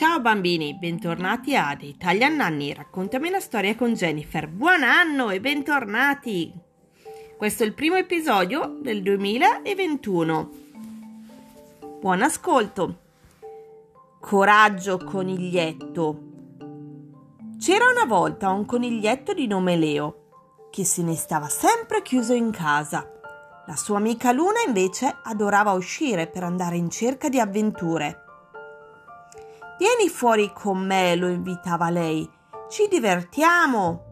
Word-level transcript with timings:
Ciao 0.00 0.18
bambini, 0.18 0.72
bentornati 0.72 1.54
ad 1.54 1.82
Italian 1.82 2.36
Nanny, 2.36 2.72
raccontami 2.72 3.28
una 3.28 3.38
storia 3.38 3.76
con 3.76 3.92
Jennifer. 3.92 4.48
Buon 4.48 4.82
anno 4.82 5.28
e 5.28 5.40
bentornati! 5.40 6.50
Questo 7.36 7.64
è 7.64 7.66
il 7.66 7.74
primo 7.74 7.96
episodio 7.96 8.78
del 8.80 9.02
2021. 9.02 10.50
Buon 12.00 12.22
ascolto! 12.22 12.98
Coraggio 14.18 14.96
coniglietto. 15.04 16.20
C'era 17.58 17.84
una 17.90 18.06
volta 18.06 18.48
un 18.48 18.64
coniglietto 18.64 19.34
di 19.34 19.46
nome 19.46 19.76
Leo 19.76 20.68
che 20.70 20.86
se 20.86 21.02
ne 21.02 21.14
stava 21.14 21.50
sempre 21.50 22.00
chiuso 22.00 22.32
in 22.32 22.50
casa. 22.50 23.06
La 23.66 23.76
sua 23.76 23.98
amica 23.98 24.32
Luna 24.32 24.62
invece 24.66 25.14
adorava 25.24 25.72
uscire 25.72 26.26
per 26.26 26.42
andare 26.42 26.78
in 26.78 26.88
cerca 26.88 27.28
di 27.28 27.38
avventure. 27.38 28.24
Vieni 29.80 30.10
fuori 30.10 30.52
con 30.52 30.84
me, 30.84 31.16
lo 31.16 31.26
invitava 31.28 31.88
lei. 31.88 32.28
Ci 32.68 32.86
divertiamo. 32.90 34.08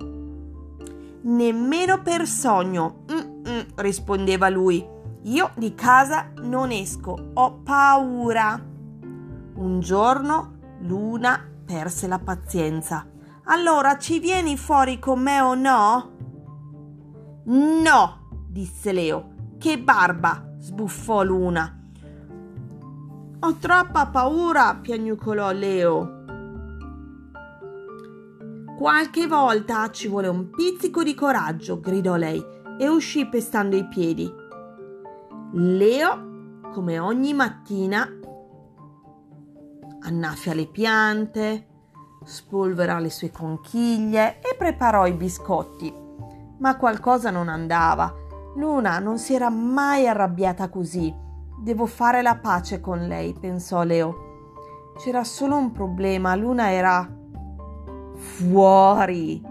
Nemmeno 1.24 2.00
per 2.00 2.26
sogno, 2.26 3.04
Mm-mm, 3.12 3.66
rispondeva 3.74 4.48
lui. 4.48 4.82
Io 5.24 5.50
di 5.56 5.74
casa 5.74 6.32
non 6.40 6.70
esco, 6.70 7.32
ho 7.34 7.60
paura. 7.62 8.58
Un 9.56 9.80
giorno 9.80 10.56
Luna 10.80 11.46
perse 11.66 12.06
la 12.06 12.18
pazienza. 12.18 13.06
Allora 13.44 13.98
ci 13.98 14.20
vieni 14.20 14.56
fuori 14.56 14.98
con 14.98 15.20
me 15.20 15.38
o 15.38 15.52
no? 15.54 16.12
No, 17.44 18.28
disse 18.48 18.92
Leo. 18.92 19.34
Che 19.58 19.78
barba! 19.78 20.54
sbuffò 20.60 21.22
Luna. 21.22 21.77
Ho 23.40 23.54
troppa 23.54 24.06
paura, 24.06 24.74
piagnucolò 24.74 25.52
Leo. 25.52 26.24
Qualche 28.76 29.28
volta 29.28 29.88
ci 29.90 30.08
vuole 30.08 30.26
un 30.26 30.50
pizzico 30.50 31.04
di 31.04 31.14
coraggio, 31.14 31.78
gridò 31.78 32.16
lei 32.16 32.44
e 32.76 32.88
uscì 32.88 33.28
pestando 33.28 33.76
i 33.76 33.86
piedi. 33.86 34.28
Leo, 35.52 36.60
come 36.72 36.98
ogni 36.98 37.32
mattina, 37.32 38.08
annaffia 40.00 40.52
le 40.52 40.66
piante, 40.66 41.66
spolvera 42.24 42.98
le 42.98 43.10
sue 43.10 43.30
conchiglie 43.30 44.40
e 44.40 44.56
preparò 44.58 45.06
i 45.06 45.12
biscotti. 45.12 45.94
Ma 46.58 46.76
qualcosa 46.76 47.30
non 47.30 47.48
andava. 47.48 48.12
Luna 48.56 48.98
non 48.98 49.16
si 49.16 49.32
era 49.32 49.48
mai 49.48 50.08
arrabbiata 50.08 50.68
così. 50.68 51.26
Devo 51.60 51.86
fare 51.86 52.22
la 52.22 52.36
pace 52.36 52.80
con 52.80 53.06
lei, 53.06 53.34
pensò 53.34 53.82
Leo. 53.82 54.26
C'era 54.98 55.24
solo 55.24 55.56
un 55.56 55.72
problema, 55.72 56.34
Luna 56.34 56.70
era 56.70 57.08
fuori. 58.14 59.44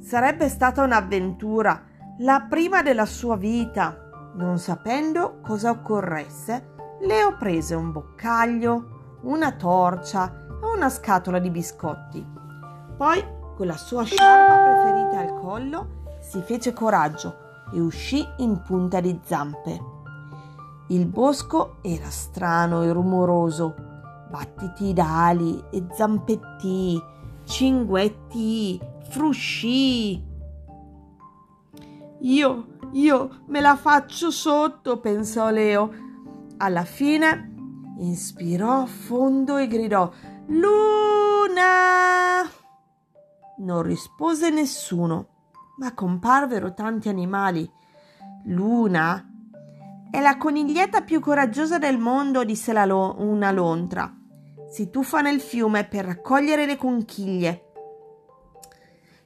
Sarebbe 0.00 0.48
stata 0.48 0.82
un'avventura, 0.82 1.82
la 2.18 2.46
prima 2.48 2.82
della 2.82 3.06
sua 3.06 3.36
vita. 3.36 3.96
Non 4.34 4.58
sapendo 4.58 5.40
cosa 5.40 5.70
occorresse, 5.70 6.74
Leo 7.00 7.36
prese 7.36 7.74
un 7.74 7.92
boccaglio, 7.92 9.18
una 9.22 9.52
torcia 9.52 10.46
e 10.62 10.76
una 10.76 10.88
scatola 10.88 11.38
di 11.38 11.50
biscotti. 11.50 12.26
Poi, 12.96 13.24
con 13.56 13.66
la 13.66 13.76
sua 13.76 14.02
sciarpa 14.02 14.82
preferita 14.82 15.20
al 15.20 15.40
collo, 15.40 16.18
si 16.20 16.40
fece 16.42 16.72
coraggio 16.72 17.36
e 17.72 17.80
uscì 17.80 18.24
in 18.38 18.60
punta 18.62 19.00
di 19.00 19.18
zampe. 19.22 19.94
Il 20.88 21.06
bosco 21.06 21.78
era 21.82 22.08
strano 22.10 22.82
e 22.82 22.92
rumoroso, 22.92 23.74
battiti 24.30 24.92
d'ali 24.92 25.64
e 25.70 25.84
zampetti, 25.92 27.02
cinguetti, 27.44 28.80
frusci. 29.08 30.24
Io, 32.20 32.66
io 32.92 33.30
me 33.46 33.60
la 33.60 33.74
faccio 33.74 34.30
sotto, 34.30 35.00
pensò 35.00 35.50
Leo. 35.50 35.92
Alla 36.58 36.84
fine 36.84 37.54
inspirò 37.98 38.82
a 38.82 38.86
fondo 38.86 39.56
e 39.56 39.66
gridò 39.66 40.08
Luna! 40.46 42.48
Non 43.58 43.82
rispose 43.82 44.50
nessuno, 44.50 45.28
ma 45.78 45.92
comparvero 45.94 46.74
tanti 46.74 47.08
animali. 47.08 47.68
Luna 48.44 49.35
è 50.10 50.20
la 50.20 50.36
coniglietta 50.36 51.02
più 51.02 51.20
coraggiosa 51.20 51.78
del 51.78 51.98
mondo, 51.98 52.44
disse 52.44 52.72
lo- 52.84 53.16
una 53.18 53.50
lontra. 53.50 54.14
Si 54.70 54.90
tuffa 54.90 55.20
nel 55.20 55.40
fiume 55.40 55.84
per 55.86 56.04
raccogliere 56.04 56.66
le 56.66 56.76
conchiglie. 56.76 57.62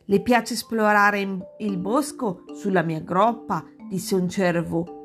Le 0.05 0.21
piace 0.21 0.55
esplorare 0.55 1.55
il 1.59 1.77
bosco 1.79 2.45
sulla 2.53 2.83
mia 2.83 3.01
groppa, 3.01 3.65
disse 3.89 4.15
un 4.15 4.29
cervo. 4.29 4.99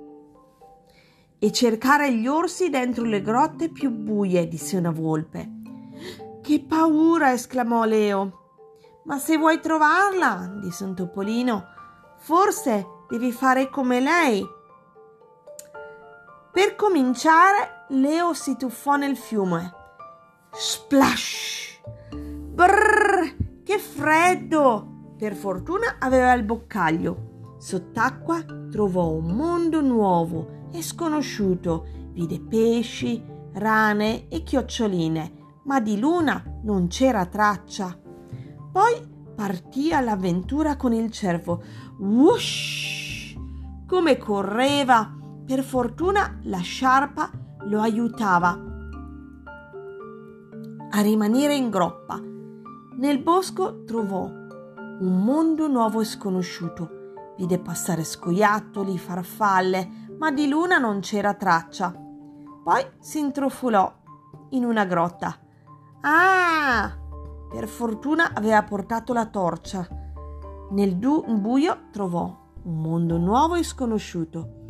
E 1.37 1.51
cercare 1.51 2.13
gli 2.13 2.27
orsi 2.27 2.69
dentro 2.69 3.03
le 3.03 3.21
grotte 3.21 3.69
più 3.69 3.91
buie, 3.91 4.47
disse 4.47 4.77
una 4.77 4.91
volpe. 4.91 5.51
Che 6.41 6.65
paura! 6.67 7.33
esclamò 7.33 7.83
Leo. 7.83 8.41
Ma 9.03 9.19
se 9.19 9.37
vuoi 9.37 9.59
trovarla, 9.59 10.59
disse 10.61 10.83
un 10.83 10.95
topolino, 10.95 11.65
forse 12.17 12.85
devi 13.07 13.31
fare 13.31 13.69
come 13.69 13.99
lei 13.99 14.43
per 16.55 16.77
cominciare, 16.77 17.83
Leo 17.89 18.33
si 18.33 18.55
tuffò 18.55 18.95
nel 18.95 19.17
fiume. 19.17 19.73
Splash! 20.53 21.81
Brrr! 22.15 23.61
Che 23.61 23.77
freddo! 23.77 25.15
Per 25.17 25.35
fortuna 25.35 25.97
aveva 25.99 26.31
il 26.31 26.43
boccaglio. 26.45 27.55
Sott'acqua 27.57 28.41
trovò 28.71 29.09
un 29.09 29.31
mondo 29.31 29.81
nuovo 29.81 30.69
e 30.71 30.81
sconosciuto. 30.81 31.87
Vide 32.13 32.39
pesci, 32.39 33.21
rane 33.51 34.29
e 34.29 34.43
chioccioline, 34.43 35.59
ma 35.65 35.81
di 35.81 35.99
Luna 35.99 36.41
non 36.63 36.87
c'era 36.87 37.25
traccia. 37.25 37.99
Poi 38.71 39.33
partì 39.35 39.91
all'avventura 39.91 40.77
con 40.77 40.93
il 40.93 41.11
cervo. 41.11 41.61
Whoosh! 41.99 43.35
Come 43.85 44.17
correva! 44.17 45.23
Per 45.45 45.63
fortuna 45.63 46.39
la 46.45 46.57
sciarpa 46.57 47.29
lo 47.65 47.79
aiutava 47.79 48.59
a 50.89 51.01
rimanere 51.01 51.53
in 51.53 51.69
groppa. 51.69 52.19
Nel 52.97 53.21
bosco 53.21 53.83
trovò 53.83 54.23
un 54.23 55.23
mondo 55.23 55.67
nuovo 55.67 56.01
e 56.01 56.05
sconosciuto. 56.05 57.33
Vide 57.37 57.59
passare 57.59 58.03
scoiattoli, 58.03 58.97
farfalle, 58.97 60.15
ma 60.17 60.31
di 60.31 60.47
luna 60.47 60.79
non 60.79 61.01
c'era 61.01 61.35
traccia. 61.35 61.93
Poi 62.63 62.83
si 62.99 63.19
intrufolò 63.19 63.93
in 64.49 64.65
una 64.65 64.85
grotta. 64.85 65.37
Ah! 66.01 66.91
Per 67.51 67.67
fortuna 67.67 68.31
aveva 68.33 68.63
portato 68.63 69.13
la 69.13 69.27
torcia. 69.27 69.87
Nel 70.71 70.95
du- 70.97 71.23
buio 71.39 71.89
trovò 71.91 72.35
un 72.63 72.81
mondo 72.81 73.17
nuovo 73.19 73.53
e 73.53 73.61
sconosciuto 73.61 74.63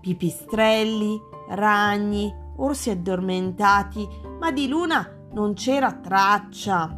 pipistrelli, 0.00 1.20
ragni, 1.50 2.32
orsi 2.56 2.90
addormentati, 2.90 4.08
ma 4.38 4.50
di 4.50 4.68
Luna 4.68 5.08
non 5.32 5.54
c'era 5.54 5.92
traccia. 5.92 6.96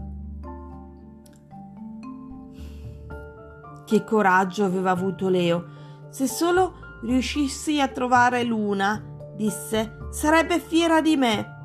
Che 3.85 4.05
coraggio 4.05 4.65
aveva 4.65 4.91
avuto 4.91 5.29
Leo. 5.29 5.81
Se 6.09 6.27
solo 6.27 6.75
riuscissi 7.03 7.81
a 7.81 7.89
trovare 7.89 8.45
Luna, 8.45 9.03
disse, 9.37 9.99
sarebbe 10.11 10.59
fiera 10.61 11.01
di 11.01 11.17
me. 11.17 11.61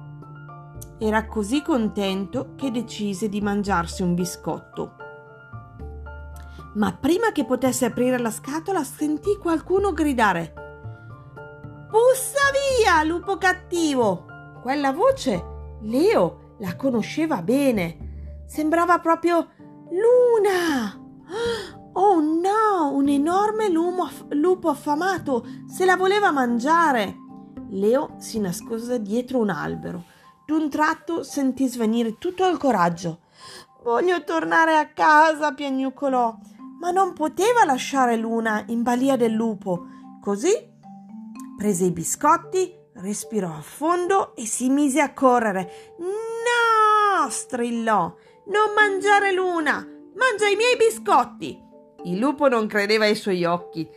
Era 1.00 1.26
così 1.28 1.62
contento 1.62 2.54
che 2.56 2.72
decise 2.72 3.30
di 3.30 3.40
mangiarsi 3.40 4.02
un 4.02 4.16
biscotto. 4.16 4.96
Ma 6.76 6.92
prima 6.94 7.32
che 7.32 7.46
potesse 7.46 7.86
aprire 7.86 8.20
la 8.20 8.32
scatola 8.32 8.84
sentì 8.84 9.38
qualcuno 9.38 9.94
gridare 9.94 10.57
Bussa 11.90 12.52
via, 12.52 13.02
lupo 13.04 13.38
cattivo! 13.38 14.26
Quella 14.62 14.92
voce 14.92 15.78
Leo 15.84 16.56
la 16.60 16.76
conosceva 16.76 17.42
bene. 17.42 18.44
Sembrava 18.46 19.00
proprio 19.00 19.48
Luna! 19.90 21.06
Oh 22.00 22.20
no, 22.20 22.92
un 22.92 23.08
enorme 23.08 23.70
lumo, 23.70 24.08
lupo 24.30 24.70
affamato! 24.70 25.48
Se 25.66 25.84
la 25.84 25.96
voleva 25.96 26.30
mangiare! 26.30 27.16
Leo 27.70 28.16
si 28.18 28.40
nascose 28.40 29.02
dietro 29.02 29.40
un 29.40 29.50
albero. 29.50 30.04
D'un 30.46 30.70
tratto 30.70 31.24
sentì 31.24 31.68
svenire 31.68 32.18
tutto 32.20 32.48
il 32.48 32.58
coraggio. 32.58 33.22
Voglio 33.84 34.24
tornare 34.24 34.78
a 34.78 34.90
casa, 34.90 35.54
piagnucolò, 35.54 36.38
ma 36.80 36.92
non 36.92 37.14
poteva 37.14 37.66
lasciare 37.66 38.16
Luna 38.16 38.64
in 38.68 38.84
balia 38.84 39.16
del 39.16 39.32
lupo. 39.32 39.88
Così 40.22 40.76
prese 41.58 41.86
i 41.86 41.92
biscotti, 41.92 42.72
respirò 42.94 43.50
a 43.50 43.62
fondo 43.62 44.36
e 44.36 44.46
si 44.46 44.70
mise 44.70 45.02
a 45.02 45.14
correre. 45.14 45.96
No! 45.98 47.30
Strillò. 47.30 48.16
Non 48.46 48.74
mangiare 48.76 49.34
Luna. 49.34 49.86
Mangia 50.16 50.48
i 50.48 50.56
miei 50.56 50.78
biscotti. 50.78 51.60
Il 52.04 52.20
lupo 52.20 52.48
non 52.48 52.68
credeva 52.68 53.06
ai 53.06 53.16
suoi 53.16 53.44
occhi. 53.44 53.88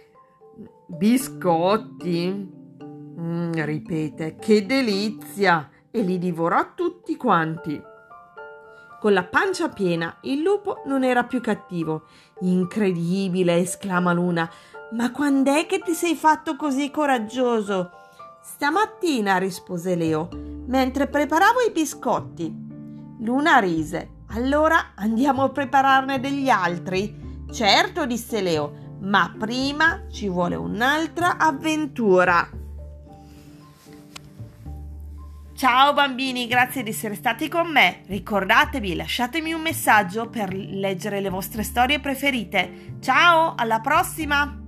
Biscotti? 0.87 2.49
Mm, 3.21 3.53
ripete, 3.53 4.37
che 4.37 4.67
delizia! 4.67 5.71
E 5.91 6.03
li 6.03 6.19
divorò 6.19 6.75
tutti 6.75 7.17
quanti. 7.17 7.81
Con 9.01 9.13
la 9.13 9.25
pancia 9.25 9.69
piena, 9.69 10.19
il 10.23 10.41
lupo 10.41 10.83
non 10.87 11.05
era 11.05 11.25
più 11.25 11.41
cattivo. 11.41 12.05
Incredibile, 12.41 13.57
esclama 13.57 14.13
Luna. 14.13 14.51
Ma 14.93 15.13
quand'è 15.13 15.67
che 15.67 15.79
ti 15.79 15.95
sei 15.95 16.17
fatto 16.17 16.57
così 16.57 16.91
coraggioso? 16.91 17.93
Stamattina, 18.43 19.39
rispose 19.39 19.95
Leo, 19.95 20.29
mentre 20.67 21.07
preparavo 21.07 21.61
i 21.61 21.71
biscotti. 21.71 22.53
Luna 23.21 23.59
rise. 23.59 24.19
Allora 24.33 24.93
andiamo 24.97 25.45
a 25.45 25.51
prepararne 25.51 26.19
degli 26.19 26.49
altri? 26.49 27.45
Certo, 27.53 28.05
disse 28.05 28.41
Leo, 28.41 28.97
ma 29.01 29.33
prima 29.39 30.07
ci 30.11 30.29
vuole 30.29 30.57
un'altra 30.57 31.37
avventura. 31.37 32.49
Ciao 35.55 35.93
bambini, 35.93 36.47
grazie 36.47 36.83
di 36.83 36.91
essere 36.91 37.15
stati 37.15 37.47
con 37.49 37.71
me. 37.71 38.03
Ricordatevi, 38.07 38.97
lasciatemi 38.97 39.53
un 39.53 39.61
messaggio 39.61 40.29
per 40.29 40.53
leggere 40.53 41.21
le 41.21 41.29
vostre 41.29 41.63
storie 41.63 42.01
preferite. 42.01 42.97
Ciao, 43.01 43.55
alla 43.57 43.81
prossima! 43.81 44.60